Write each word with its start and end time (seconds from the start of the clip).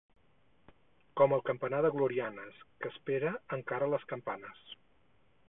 Com 1.21 1.35
el 1.37 1.43
campanar 1.49 1.81
de 1.87 1.91
Glorianes, 1.97 2.57
que 2.81 2.91
espera, 2.95 3.35
encara, 3.61 3.93
les 3.97 4.09
campanes. 4.15 4.67